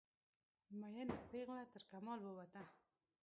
[0.79, 2.61] میینه پیغله ترکمال ووته